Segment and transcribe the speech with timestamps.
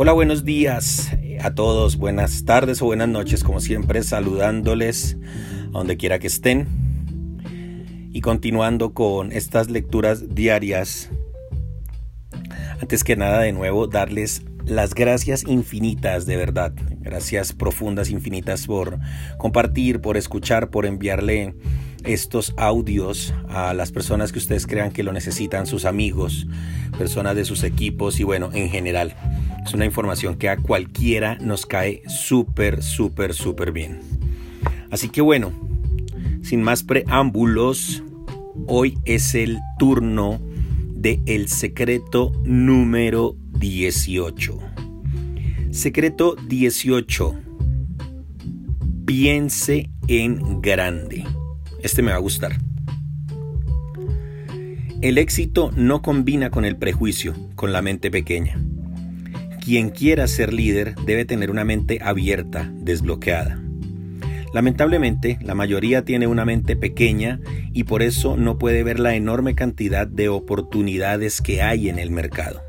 [0.00, 1.10] Hola, buenos días
[1.42, 5.16] a todos, buenas tardes o buenas noches, como siempre, saludándoles
[5.70, 6.68] a donde quiera que estén
[8.12, 11.10] y continuando con estas lecturas diarias.
[12.80, 19.00] Antes que nada, de nuevo, darles las gracias infinitas, de verdad, gracias profundas, infinitas por
[19.36, 21.56] compartir, por escuchar, por enviarle
[22.04, 26.46] estos audios a las personas que ustedes crean que lo necesitan, sus amigos,
[26.96, 29.16] personas de sus equipos y bueno, en general.
[29.68, 34.00] Es una información que a cualquiera nos cae súper, súper, súper bien.
[34.90, 35.52] Así que bueno,
[36.40, 38.02] sin más preámbulos,
[38.66, 40.40] hoy es el turno
[40.94, 44.58] de El Secreto número 18.
[45.70, 47.34] Secreto 18.
[49.04, 51.26] Piense en grande.
[51.82, 52.56] Este me va a gustar.
[55.02, 58.58] El éxito no combina con el prejuicio, con la mente pequeña.
[59.68, 63.60] Quien quiera ser líder debe tener una mente abierta, desbloqueada.
[64.54, 67.38] Lamentablemente, la mayoría tiene una mente pequeña
[67.74, 72.10] y por eso no puede ver la enorme cantidad de oportunidades que hay en el
[72.10, 72.62] mercado.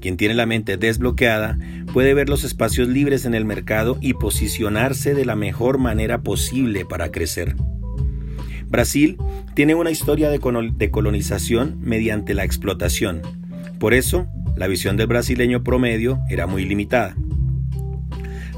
[0.00, 1.58] Quien tiene la mente desbloqueada
[1.92, 6.86] puede ver los espacios libres en el mercado y posicionarse de la mejor manera posible
[6.86, 7.56] para crecer.
[8.68, 9.18] Brasil
[9.54, 10.40] tiene una historia de,
[10.90, 13.20] colonización mediante la explotación.
[13.78, 14.28] Por eso,
[14.60, 17.16] la visión del brasileño promedio era muy limitada.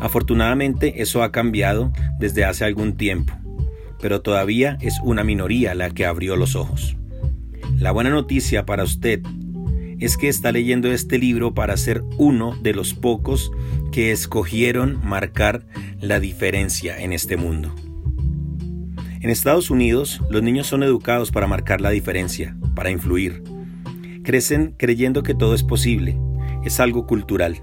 [0.00, 3.32] Afortunadamente eso ha cambiado desde hace algún tiempo,
[4.00, 6.96] pero todavía es una minoría la que abrió los ojos.
[7.76, 9.20] La buena noticia para usted
[10.00, 13.52] es que está leyendo este libro para ser uno de los pocos
[13.92, 15.64] que escogieron marcar
[16.00, 17.72] la diferencia en este mundo.
[19.20, 23.44] En Estados Unidos, los niños son educados para marcar la diferencia, para influir,
[24.22, 26.18] Crecen creyendo que todo es posible.
[26.64, 27.62] Es algo cultural.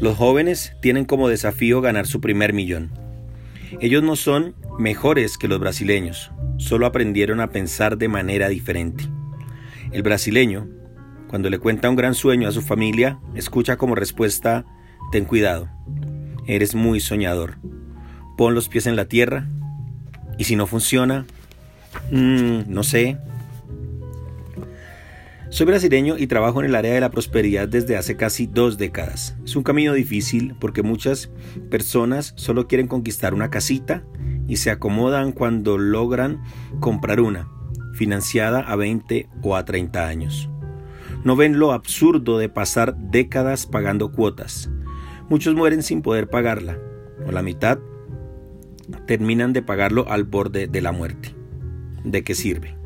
[0.00, 2.90] Los jóvenes tienen como desafío ganar su primer millón.
[3.80, 9.04] Ellos no son mejores que los brasileños, solo aprendieron a pensar de manera diferente.
[9.92, 10.68] El brasileño,
[11.28, 14.66] cuando le cuenta un gran sueño a su familia, escucha como respuesta,
[15.10, 15.68] ten cuidado,
[16.46, 17.58] eres muy soñador,
[18.36, 19.48] pon los pies en la tierra,
[20.36, 21.26] y si no funciona,
[22.10, 23.18] mmm, no sé,
[25.52, 29.36] soy brasileño y trabajo en el área de la prosperidad desde hace casi dos décadas.
[29.44, 31.30] Es un camino difícil porque muchas
[31.70, 34.02] personas solo quieren conquistar una casita
[34.48, 36.42] y se acomodan cuando logran
[36.80, 37.50] comprar una,
[37.92, 40.48] financiada a 20 o a 30 años.
[41.22, 44.70] No ven lo absurdo de pasar décadas pagando cuotas.
[45.28, 46.78] Muchos mueren sin poder pagarla,
[47.26, 47.78] o la mitad
[49.06, 51.34] terminan de pagarlo al borde de la muerte.
[52.04, 52.81] ¿De qué sirve?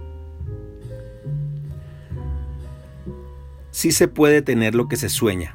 [3.77, 5.55] Sí se puede tener lo que se sueña.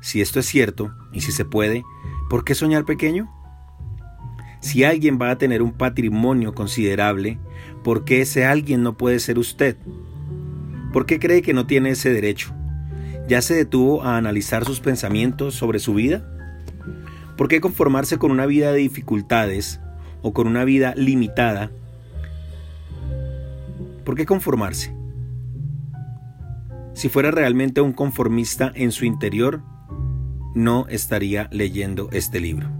[0.00, 1.84] Si esto es cierto, y si se puede,
[2.30, 3.30] ¿por qué soñar pequeño?
[4.60, 7.38] Si alguien va a tener un patrimonio considerable,
[7.84, 9.76] ¿por qué ese alguien no puede ser usted?
[10.94, 12.54] ¿Por qué cree que no tiene ese derecho?
[13.28, 16.26] ¿Ya se detuvo a analizar sus pensamientos sobre su vida?
[17.36, 19.78] ¿Por qué conformarse con una vida de dificultades
[20.22, 21.70] o con una vida limitada?
[24.06, 25.01] ¿Por qué conformarse?
[26.94, 29.62] Si fuera realmente un conformista en su interior,
[30.54, 32.70] no estaría leyendo este libro.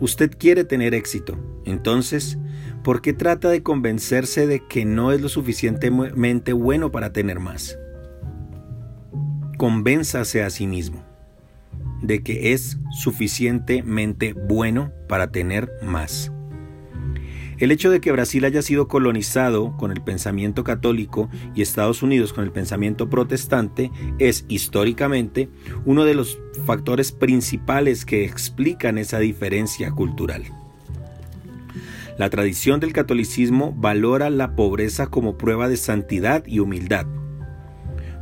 [0.00, 2.38] Usted quiere tener éxito, entonces,
[2.82, 7.78] ¿por qué trata de convencerse de que no es lo suficientemente bueno para tener más?
[9.56, 11.04] Convénzase a sí mismo
[12.02, 16.30] de que es suficientemente bueno para tener más.
[17.58, 22.32] El hecho de que Brasil haya sido colonizado con el pensamiento católico y Estados Unidos
[22.32, 25.48] con el pensamiento protestante es históricamente
[25.84, 30.44] uno de los factores principales que explican esa diferencia cultural.
[32.18, 37.06] La tradición del catolicismo valora la pobreza como prueba de santidad y humildad.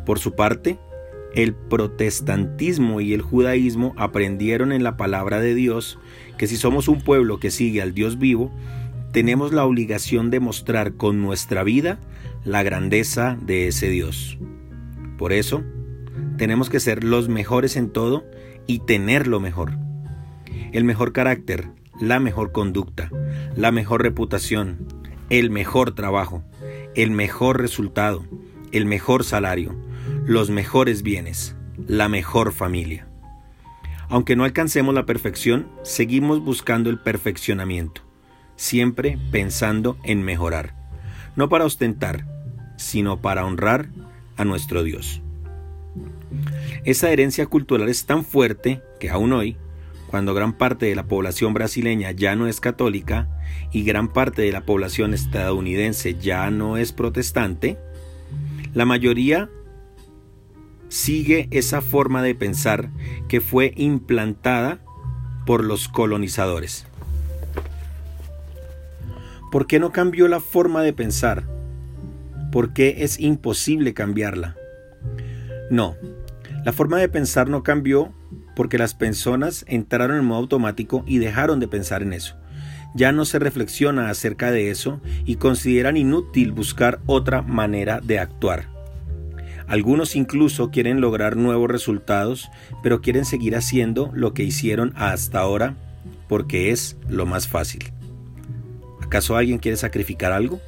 [0.07, 0.79] Por su parte,
[1.35, 5.99] el protestantismo y el judaísmo aprendieron en la palabra de Dios
[6.37, 8.51] que si somos un pueblo que sigue al Dios vivo,
[9.13, 12.01] tenemos la obligación de mostrar con nuestra vida
[12.45, 14.39] la grandeza de ese Dios.
[15.19, 15.63] Por eso,
[16.39, 18.25] tenemos que ser los mejores en todo
[18.67, 19.73] y tener lo mejor.
[20.73, 21.69] El mejor carácter,
[22.01, 23.11] la mejor conducta,
[23.55, 24.87] la mejor reputación,
[25.29, 26.43] el mejor trabajo,
[26.95, 28.25] el mejor resultado,
[28.73, 29.77] el mejor salario,
[30.25, 31.55] los mejores bienes,
[31.87, 33.07] la mejor familia.
[34.09, 38.12] Aunque no alcancemos la perfección, seguimos buscando el perfeccionamiento
[38.57, 40.75] siempre pensando en mejorar,
[41.37, 42.27] no para ostentar,
[42.77, 43.89] sino para honrar
[44.37, 45.23] a nuestro Dios.
[46.85, 49.57] Esa herencia cultural es tan fuerte que aún hoy,
[50.07, 53.29] cuando gran parte de la población brasileña ya no es católica
[53.71, 57.79] y gran parte de la población estadounidense ya no es protestante,
[58.75, 59.49] la mayoría
[60.89, 62.91] sigue esa forma de pensar
[63.29, 64.81] que fue implantada
[65.47, 66.87] por los colonizadores.
[69.53, 71.45] ¿Por qué no cambió la forma de pensar?
[72.51, 74.57] ¿Por qué es imposible cambiarla?
[75.71, 75.95] No,
[76.65, 78.15] la forma de pensar no cambió
[78.57, 82.37] porque las personas entraron en modo automático y dejaron de pensar en eso.
[82.95, 88.71] Ya no se reflexiona acerca de eso y consideran inútil buscar otra manera de actuar.
[89.67, 92.51] Algunos incluso quieren lograr nuevos resultados,
[92.83, 95.77] pero quieren seguir haciendo lo que hicieron hasta ahora
[96.27, 97.93] porque es lo más fácil.
[99.13, 100.59] ¿Acaso alguien quiere sacrificar algo?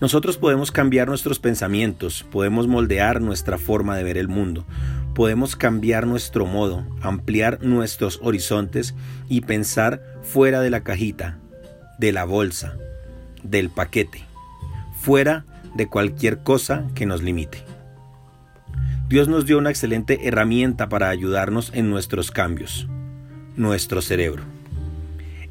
[0.00, 4.66] Nosotros podemos cambiar nuestros pensamientos, podemos moldear nuestra forma de ver el mundo,
[5.14, 8.96] podemos cambiar nuestro modo, ampliar nuestros horizontes
[9.28, 11.38] y pensar fuera de la cajita,
[12.00, 12.76] de la bolsa,
[13.44, 14.24] del paquete,
[15.00, 15.44] fuera
[15.76, 17.62] de cualquier cosa que nos limite.
[19.08, 22.88] Dios nos dio una excelente herramienta para ayudarnos en nuestros cambios,
[23.54, 24.42] nuestro cerebro.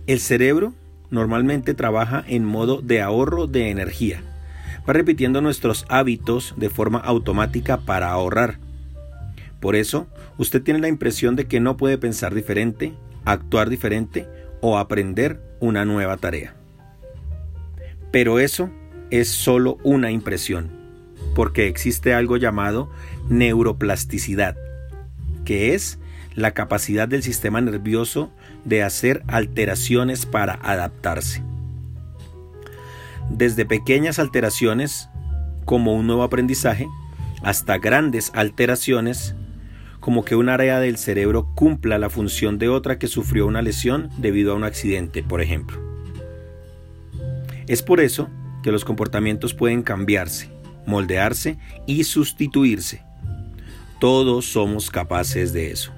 [0.07, 0.73] El cerebro
[1.11, 4.23] normalmente trabaja en modo de ahorro de energía
[4.87, 8.57] va repitiendo nuestros hábitos de forma automática para ahorrar.
[9.59, 12.93] Por eso, usted tiene la impresión de que no puede pensar diferente,
[13.25, 14.27] actuar diferente
[14.59, 16.55] o aprender una nueva tarea.
[18.11, 18.69] Pero eso
[19.11, 20.71] es solo una impresión,
[21.35, 22.89] porque existe algo llamado
[23.29, 24.57] neuroplasticidad,
[25.45, 25.99] que es
[26.35, 28.31] la capacidad del sistema nervioso
[28.65, 31.43] de hacer alteraciones para adaptarse
[33.37, 35.09] desde pequeñas alteraciones
[35.65, 36.87] como un nuevo aprendizaje
[37.43, 39.35] hasta grandes alteraciones
[39.99, 44.09] como que un área del cerebro cumpla la función de otra que sufrió una lesión
[44.17, 45.79] debido a un accidente, por ejemplo.
[47.67, 48.27] Es por eso
[48.63, 50.49] que los comportamientos pueden cambiarse,
[50.87, 53.03] moldearse y sustituirse.
[53.99, 55.93] Todos somos capaces de eso.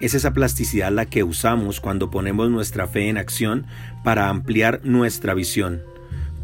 [0.00, 3.66] Es esa plasticidad la que usamos cuando ponemos nuestra fe en acción
[4.04, 5.82] para ampliar nuestra visión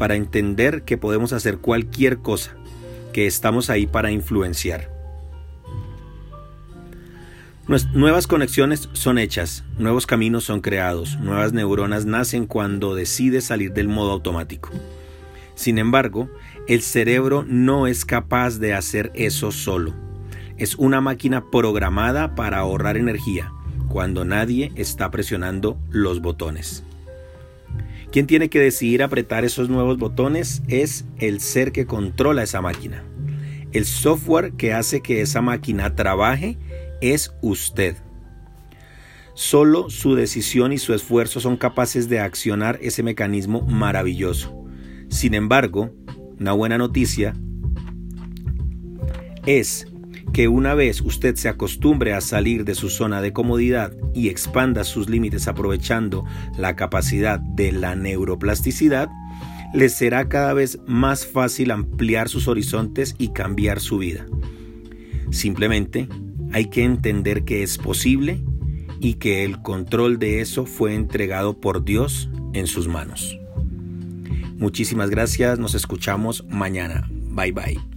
[0.03, 2.57] para entender que podemos hacer cualquier cosa,
[3.13, 4.91] que estamos ahí para influenciar.
[7.95, 13.87] Nuevas conexiones son hechas, nuevos caminos son creados, nuevas neuronas nacen cuando decides salir del
[13.87, 14.71] modo automático.
[15.55, 16.29] Sin embargo,
[16.67, 19.95] el cerebro no es capaz de hacer eso solo.
[20.63, 23.53] Es una máquina programada para ahorrar energía
[23.89, 26.85] cuando nadie está presionando los botones.
[28.13, 33.03] Quien tiene que decidir apretar esos nuevos botones es el ser que controla esa máquina.
[33.73, 36.59] El software que hace que esa máquina trabaje
[37.01, 37.97] es usted.
[39.35, 44.65] Solo su decisión y su esfuerzo son capaces de accionar ese mecanismo maravilloso.
[45.09, 45.91] Sin embargo,
[46.39, 47.35] una buena noticia
[49.45, 49.89] es
[50.33, 54.85] que una vez usted se acostumbre a salir de su zona de comodidad y expanda
[54.85, 56.25] sus límites aprovechando
[56.57, 59.11] la capacidad de la neuroplasticidad,
[59.75, 64.27] le será cada vez más fácil ampliar sus horizontes y cambiar su vida.
[65.31, 66.09] Simplemente
[66.53, 68.41] hay que entender que es posible
[69.01, 73.39] y que el control de eso fue entregado por Dios en sus manos.
[74.57, 77.09] Muchísimas gracias, nos escuchamos mañana.
[77.11, 77.92] Bye bye.